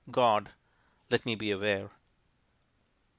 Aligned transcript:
God 0.09 0.49
let 1.11 1.27
me 1.27 1.35
be 1.35 1.51
aware. 1.51 1.91